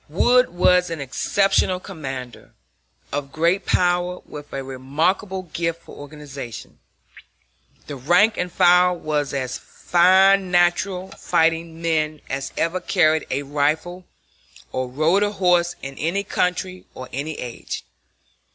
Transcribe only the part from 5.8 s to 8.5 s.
for organization. The rank